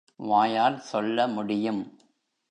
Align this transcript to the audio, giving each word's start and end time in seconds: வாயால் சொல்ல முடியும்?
வாயால் 0.19 0.77
சொல்ல 0.79 1.27
முடியும்? 1.27 1.81